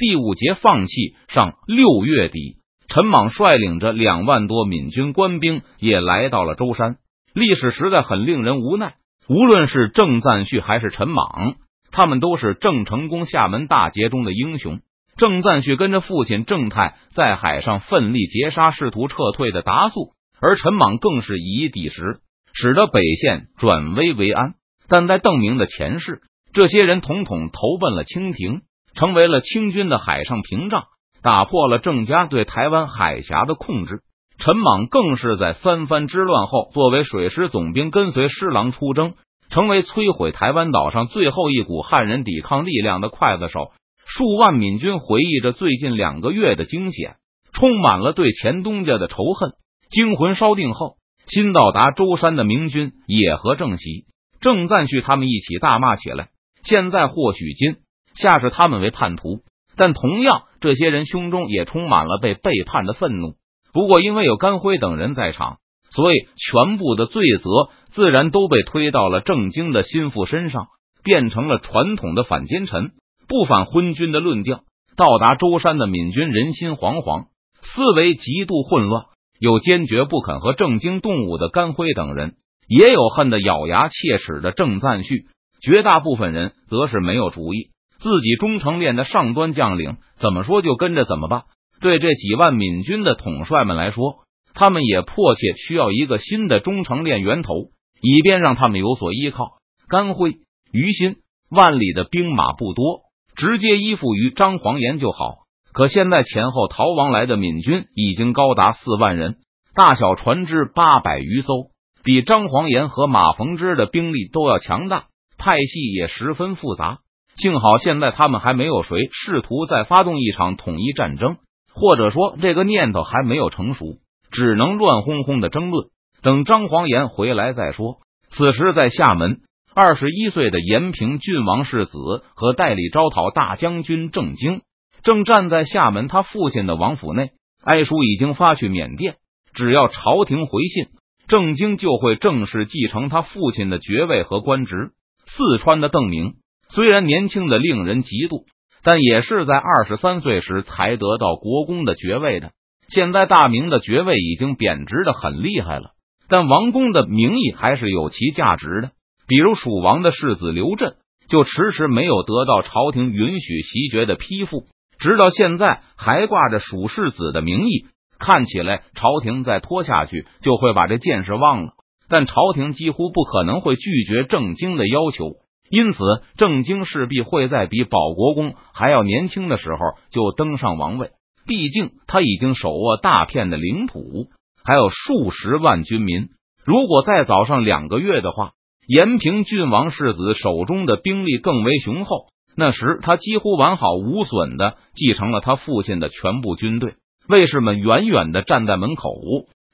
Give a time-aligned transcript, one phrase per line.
[0.00, 1.14] 第五节放弃。
[1.28, 2.56] 上六月底，
[2.88, 6.96] 陈莽率领着两万多闽军官兵也来到了舟山。
[7.34, 8.94] 历史实在很令人无奈，
[9.28, 11.56] 无论是郑赞旭还是陈莽，
[11.92, 14.80] 他们都是郑成功厦门大捷中的英雄。
[15.18, 22.20] 郑赞旭跟着父亲郑泰在海上奋力截杀试图撤退的达素，而陈莽更是以一抵十，
[22.54, 24.54] 使得北线转危为安。
[24.88, 26.22] 但在邓明的前世，
[26.54, 28.62] 这些人统统投奔了清廷，
[28.94, 30.84] 成为了清军的海上屏障，
[31.22, 34.00] 打破了郑家对台湾海峡的控制。
[34.38, 39.14] 陈莽更是在三藩之乱后，作为水师总兵，跟随施琅出征，
[39.50, 43.72] 成为摧毁台湾岛上最后一股汉人抵抗力量的刽子手。
[44.06, 47.16] 数万闽军回忆着最近两个月的惊险，
[47.52, 49.52] 充满了对前东家的仇恨。
[49.90, 50.96] 惊魂稍定后，
[51.26, 54.06] 新到达舟山的明军也和郑喜、
[54.40, 56.28] 郑赞旭他们一起大骂起来。
[56.64, 57.76] 现在或许今
[58.14, 59.40] 下视他们为叛徒，
[59.76, 63.34] 但同样，这些人胸中也充满了被背叛的愤怒。
[63.72, 65.58] 不过，因为有甘辉等人在场，
[65.90, 70.66] 所以全部的罪责自然都被推到了郑经的心腹身上，
[71.02, 72.92] 变成了传统的反奸臣。
[73.28, 74.62] 不反昏君的论调，
[74.96, 77.26] 到达舟山的闽军人心惶惶，
[77.62, 79.04] 思维极度混乱。
[79.38, 82.34] 有坚决不肯和郑经动武的甘辉等人，
[82.66, 85.26] 也有恨得咬牙切齿的郑赞旭。
[85.62, 91.44] 绝大部分人则是没有主意，自己忠诚练的上端将领怎么说就跟着怎么办。
[91.80, 97.54] 对这几万闽军的统帅们来说，他们也迫切需要一个新的忠诚练源头，
[98.02, 99.58] 以便让他们有所依靠。
[99.88, 100.36] 甘辉、
[100.72, 101.16] 于心、
[101.50, 103.02] 万里的兵马不多。
[103.36, 105.46] 直接依附于张黄岩就好。
[105.72, 109.36] 可现在前后逃亡来的闽军已经高达四万人，
[109.74, 111.70] 大小船只八百余艘，
[112.04, 115.06] 比张黄岩和马逢之的兵力都要强大，
[115.38, 116.98] 派系也十分复杂。
[117.40, 121.38] 幸好现在他们还没有谁试图再发动一场统一战争，
[121.72, 123.98] 或者说这个念头还没有成熟，
[124.30, 125.88] 只能乱哄哄的争论，
[126.22, 127.96] 等张黄岩回来再说。
[128.28, 129.40] 此时在厦门。
[129.72, 131.92] 二十一岁的延平郡王世子
[132.34, 134.62] 和代理招讨大将军郑经
[135.04, 137.30] 正站在厦门他父亲的王府内，
[137.62, 139.14] 哀书已经发去缅甸，
[139.54, 140.88] 只要朝廷回信，
[141.28, 144.90] 郑经就会正式继承他父亲的爵位和官职。
[145.24, 146.34] 四川的邓明
[146.72, 148.44] 虽然年轻的令人嫉妒，
[148.82, 152.52] 但也是在二十三岁时才得到国公的爵位的。
[152.88, 155.90] 现在大明的爵位已经贬值的很厉害了，
[156.28, 158.90] 但王公的名义还是有其价值的。
[159.26, 160.94] 比如蜀王的世子刘震，
[161.28, 164.64] 就迟迟没有得到朝廷允许袭爵的批复，
[164.98, 167.86] 直到现在还挂着蜀世子的名义。
[168.18, 171.72] 看起来朝廷再拖下去就会把这件事忘了，
[172.08, 175.36] 但朝廷几乎不可能会拒绝郑经的要求，
[175.70, 175.98] 因此
[176.36, 179.78] 郑经势必会在比保国公还要年轻的时候
[180.10, 181.10] 就登上王位。
[181.46, 184.26] 毕竟他已经手握大片的领土，
[184.64, 186.28] 还有数十万军民。
[186.64, 188.50] 如果再早上两个月的话，
[188.86, 192.26] 延平郡王世子手中的兵力更为雄厚，
[192.56, 196.94] 那时他几乎完好无损的继承了他父亲的全部军队。
[197.28, 199.08] 卫士们远远的站在门口，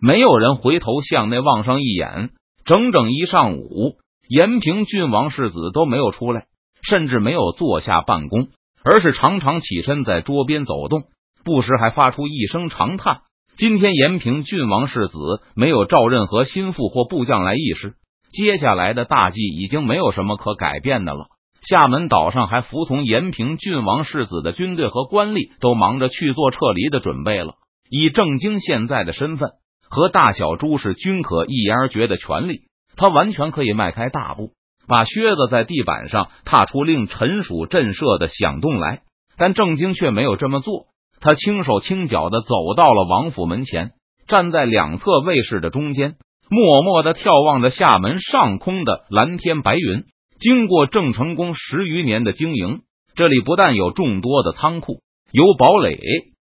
[0.00, 2.30] 没有人回头向内望上一眼。
[2.64, 3.96] 整整一上午，
[4.32, 6.46] 延平郡王世子都没有出来，
[6.80, 8.48] 甚至没有坐下办公，
[8.82, 11.02] 而是常常起身在桌边走动，
[11.44, 13.20] 不时还发出一声长叹。
[13.56, 15.18] 今天延平郡王世子
[15.54, 17.92] 没有召任何心腹或部将来议事。
[18.30, 21.26] 接下来的大计已经没有什么可改变的了。
[21.68, 27.56] 厦门岛上还服从延平郡王世子的军队和官吏都忙着去做撤离的准备了。
[27.90, 29.50] 以郑经现在的身份
[29.90, 32.62] 和大小诸事均可一言而决的权利，
[33.02, 34.52] 他完全可以迈开大步，
[34.86, 39.00] 把靴子在地板上踏出令陈属震慑的响动来。
[39.36, 40.86] 但郑经却没有这么做，
[41.20, 43.90] 他轻手轻脚的走到了王府门前，
[44.28, 46.14] 站在两侧卫士的中间。
[46.48, 50.04] 默默的眺望着厦门上空的蓝天白云。
[50.38, 52.82] 经过郑成功十余年的经营，
[53.16, 55.00] 这里不但有众多的仓库，
[55.32, 55.98] 由堡垒、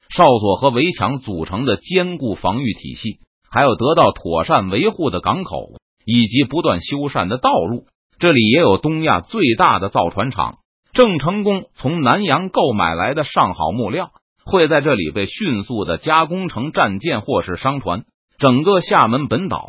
[0.09, 3.19] 哨所和围墙组成的坚固防御体系，
[3.51, 5.75] 还有得到妥善维护的港口
[6.05, 7.85] 以及不断修缮的道路。
[8.19, 10.59] 这里也有东亚最大的造船厂。
[10.93, 14.11] 郑成功从南洋购买来的上好木料，
[14.45, 18.05] 会在这里被迅速的加工成战舰或是商船。
[18.39, 19.69] 整个厦门本岛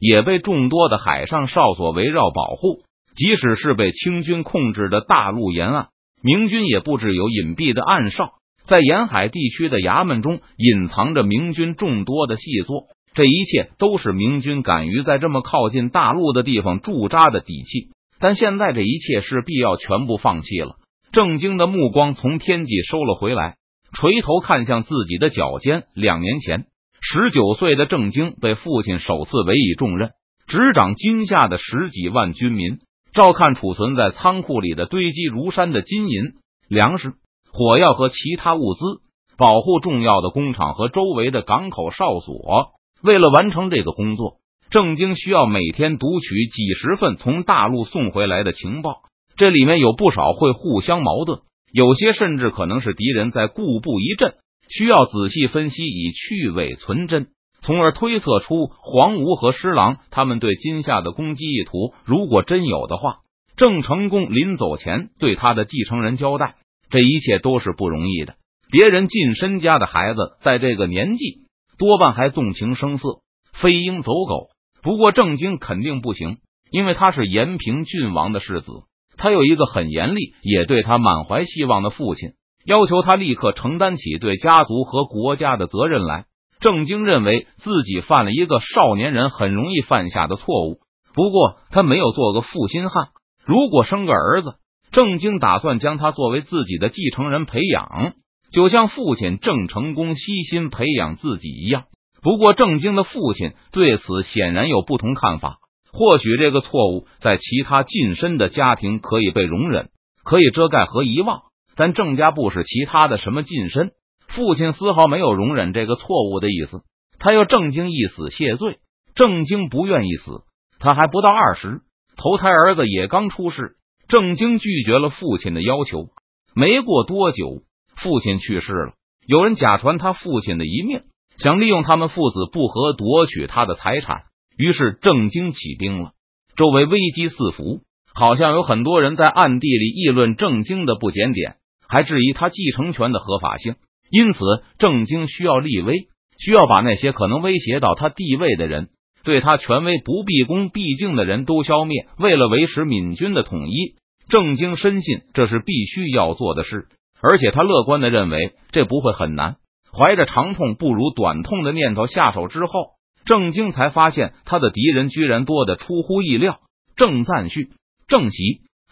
[0.00, 2.82] 也被众多的海上哨所围绕保护，
[3.14, 5.88] 即使是被清军控制的大陆沿岸，
[6.22, 8.32] 明军也布置有隐蔽的暗哨，
[8.64, 12.86] 在沿海地区的衙门中隐藏着明军众多的细作。
[13.16, 17.88] 这一切都是明军敢于在这么靠近大陆的地方驻扎的底气。
[18.20, 20.76] 但现在这一切势必要全部放弃了。
[21.12, 23.56] 郑经的目光从天际收了回来，
[23.94, 25.84] 垂头看向自己的脚尖。
[25.94, 26.66] 两年前，
[27.00, 30.10] 十九岁的郑经被父亲首次委以重任，
[30.46, 32.80] 执掌金夏的十几万军民，
[33.14, 36.34] 照看储存在仓库里的堆积如山的金银、
[36.68, 37.14] 粮食、
[37.50, 39.00] 火药和其他物资，
[39.38, 42.72] 保护重要的工厂和周围的港口哨所。
[43.02, 44.36] 为了完成这个工作。
[44.68, 49.02] 郑经需要每天读取几十份从大陆送回来的情报，
[49.36, 51.40] 这里面有不少会互相矛盾，
[51.72, 54.34] 有些甚至可能是敌人在固步一阵，
[54.68, 57.28] 需要仔细分析以去伪存真，
[57.60, 61.94] 从而推测出黄吴和施琅他们对金夏的攻击意图。
[62.04, 63.18] 如果真有的话，
[63.56, 66.56] 郑成功临走前对他的继承人交代，
[66.90, 68.34] 这一切都是不容易的。
[68.68, 71.45] 别人近身家的孩子，在这个年纪
[71.78, 73.20] 多半还纵情声色，
[73.52, 74.48] 飞鹰走狗。
[74.82, 76.38] 不过郑经肯定不行，
[76.70, 78.70] 因为他是延平郡王的世子，
[79.16, 82.30] 他有一个很严厉，也对他满怀希望的父亲，
[82.64, 86.26] 要求他立刻承担起对家族和国家的责任来。
[86.58, 90.80] 郑经认为自己犯了一个少年人很容易犯下的错误，
[91.14, 93.08] 不过他没有做个负心汉。
[93.44, 94.54] 如果生个儿子，
[94.90, 98.14] 郑经打算将他作为自己的继承人培养，
[98.50, 101.84] 就像父亲郑成功悉心培养自己一样。
[102.22, 105.58] 不过，郑经的父亲对此显然有不同看法。
[105.92, 109.88] 或许这个错误在其他近身的家庭可以被容忍，
[110.24, 111.42] 可以遮盖和遗忘，
[111.74, 113.92] 但郑家不是其他的什么近身，
[114.28, 116.82] 父亲丝毫没有容忍这个错误的意思。
[117.18, 118.78] 他要郑经一死谢罪。
[119.14, 120.42] 郑经不愿意死，
[120.78, 121.80] 他还不到二十，
[122.18, 123.76] 头胎儿子也刚出世。
[124.08, 126.08] 郑经拒绝了父亲的要求。
[126.54, 127.62] 没过多久，
[127.96, 128.92] 父亲去世了，
[129.26, 131.02] 有人假传他父亲的遗命。
[131.38, 134.22] 想利用他们父子不和夺取他的财产，
[134.56, 136.12] 于是郑经起兵了。
[136.56, 137.82] 周围危机四伏，
[138.14, 141.56] 好像有很多人在暗地里议论郑经的不检点，
[141.86, 143.74] 还质疑他继承权的合法性。
[144.10, 144.38] 因此，
[144.78, 146.08] 郑经需要立威，
[146.38, 148.88] 需要把那些可能威胁到他地位的人、
[149.22, 152.06] 对他权威不毕恭毕敬的人都消灭。
[152.18, 153.96] 为了维持闽军的统一，
[154.30, 156.86] 郑经深信这是必须要做的事，
[157.20, 159.56] 而且他乐观的认为这不会很难。
[159.92, 162.90] 怀着长痛不如短痛的念头下手之后，
[163.24, 166.58] 郑经才发现他的敌人居然多的出乎意料。
[166.96, 167.70] 郑赞旭、
[168.06, 168.36] 郑琦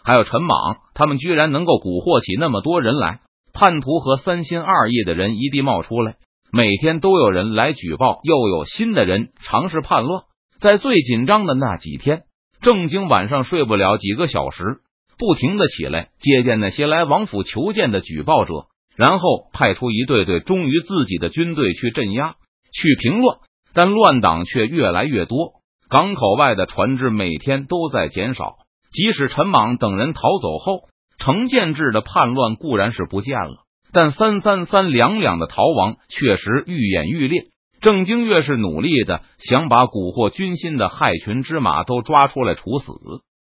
[0.03, 3.21] 还有陈莽，他们居然能够蛊惑起那么多人来。
[3.53, 6.17] 叛徒和三心二意的人一地冒出来，
[6.51, 10.25] 每天都有人来举报，又有新的人尝试叛乱。
[10.59, 12.23] 在最紧张的那几天，
[12.61, 14.79] 郑经晚上睡不了几个小时，
[15.19, 18.67] 不停的起来接见那些来王府求见的举报者。
[18.97, 22.37] 然后派出一队队忠于自己的军队去镇压、
[22.73, 23.39] 去平乱，
[23.73, 25.55] 但乱党却越来越多。
[25.89, 28.55] 港口外的船只每天都在减少。
[28.93, 30.89] 即使陈莽等人逃走后，
[31.19, 37.47] 程建制的叛乱固然是不见了，但三三三两两的逃亡确实愈演愈烈。
[37.81, 42.93] 郑经越是努力的想把蛊惑军心的害群之马都抓出来处死，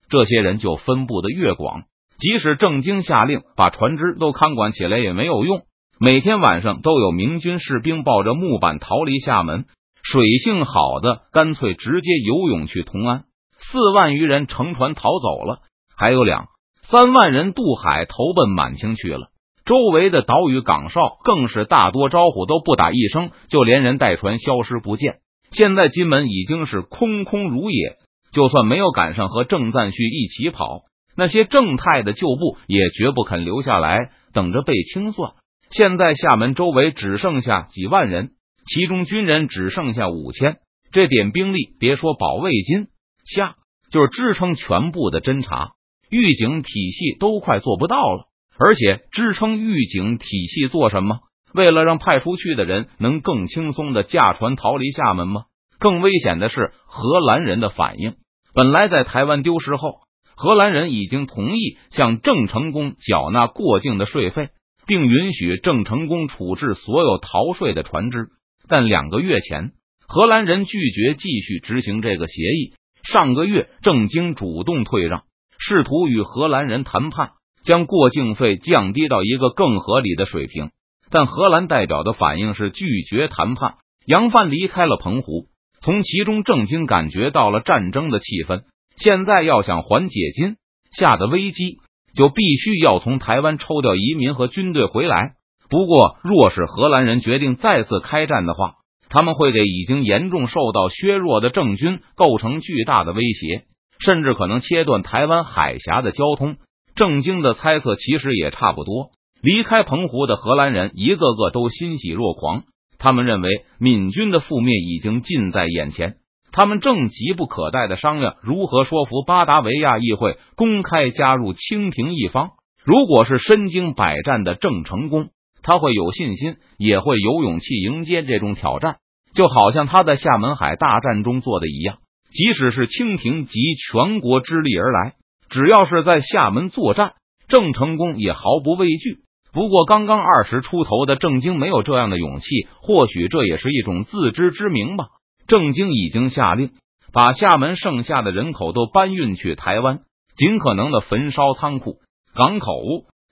[0.09, 1.83] 这些人就分布的越广。
[2.17, 5.61] 即使郑经下令把船只都看管起来也没有用。
[5.99, 9.65] 每天晚上都有明军士兵抱着木板逃离厦门，
[10.03, 13.23] 水性好的干脆直接游泳去同安。
[13.57, 15.59] 四万余人乘船逃走了，
[15.95, 16.47] 还有两
[16.83, 19.29] 三万人渡海投奔满清去了。
[19.65, 25.17] 周围的岛屿港哨更是大多招呼都不打一声，就连人带船消失不见。
[25.51, 27.95] 现在金门已经是空空如也，
[28.31, 30.81] 就算没有赶上和郑赞旭一起跑。
[31.15, 35.31] 那些正太的旧部也绝不肯留下来等着被清算。
[35.69, 38.31] 现在厦门周围只剩下几万人，
[38.65, 40.57] 其中军人只剩下五千。
[40.91, 42.87] 这点兵力，别说保卫金
[43.25, 43.55] 下，
[43.91, 45.71] 就是支撑全部的侦查
[46.09, 48.27] 狱警体系都快做不到了。
[48.59, 51.19] 而且支撑狱警体系做什么？
[51.53, 55.43] 为了让派出去的人能更轻松的驾船逃离厦门吗？
[55.79, 58.15] 更危险的是荷兰人的反应。
[58.53, 60.07] 本来在台湾丢失后。
[60.39, 64.49] 荷兰人已经同意向郑成功缴纳过境的税费，
[64.85, 68.27] 并允许郑成功处置所有逃税的船只。
[68.69, 69.71] 但两个月前，
[70.07, 72.75] 荷兰人拒绝继续执行这个协议。
[73.01, 75.23] 上个月，郑经主动退让，
[75.57, 77.31] 试图与荷兰人谈判，
[77.63, 80.69] 将过境费降低到一个更合理的水平。
[81.09, 83.77] 但荷兰代表的反应是拒绝谈判。
[84.05, 85.47] 杨帆离开了澎湖，
[85.87, 88.63] 从其中，郑经感觉到了战争的气氛。
[88.97, 90.57] 现在要想缓解今
[90.91, 91.77] 夏的危机，
[92.13, 95.35] 就必须要从台湾抽调移民和军队回来。
[95.69, 98.73] 不过，若是荷兰人决定再次开战的话，
[99.07, 103.63] 他们会给已经严重受到削弱的郑军构成巨大的威胁，
[103.97, 106.57] 甚至可能切断台湾海峡的交通。
[106.97, 109.11] 郑经的猜测其实也差不多。
[109.41, 112.63] 离开澎湖的荷兰人一个个都欣喜若狂，
[112.99, 116.17] 他们认为闽军的覆灭已经近在眼前，
[116.51, 122.51] 他们正急不可待的商量如何说服巴达维亚议会公开加入清廷一方。
[122.83, 125.29] 如果是身经百战的郑成功，
[125.61, 128.97] 他会有信心，也会有勇气迎接这种挑战，
[129.33, 131.97] 就好像他在厦门海大战中做的一样。
[132.29, 135.13] 即使是清廷集全国之力而来，
[135.49, 137.13] 只要是在厦门作战，
[137.47, 139.19] 郑成功也毫不畏惧。
[139.53, 142.45] 不过，刚刚二十出头的郑经没有这样的勇气，
[142.81, 145.05] 或许这也是一种自知之明吧。
[145.47, 146.71] 郑经已经下令，
[147.13, 150.01] 把厦门剩下的人口都搬运去台湾，
[150.35, 151.95] 尽可能的焚烧仓库、
[152.35, 152.67] 港口、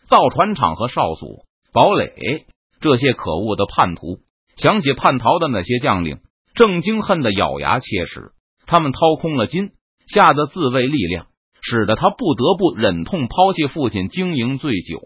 [0.09, 2.45] 造船厂和哨所、堡垒。
[2.81, 4.19] 这些可恶的叛徒，
[4.57, 6.19] 想起叛逃的那些将领，
[6.53, 8.31] 郑经恨得咬牙切齿。
[8.67, 9.71] 他们掏空了金
[10.07, 11.27] 下的自卫力量，
[11.61, 14.99] 使得他不得不忍痛抛弃父亲经营醉酒、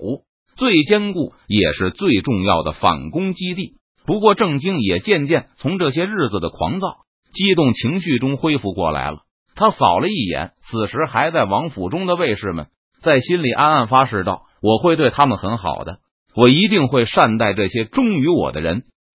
[0.60, 3.76] 最坚固也是最重要的反攻基地。
[4.06, 6.98] 不过，郑经也渐渐从这些日子的狂躁、
[7.32, 9.20] 激动情绪中恢复过来了。
[9.56, 12.68] 他扫了一眼此时还在王府中的卫士们，
[13.02, 16.00] 在心里暗暗发誓道：“我会对他们很好的，
[16.36, 18.84] 我一定会善待这些忠于我的人。”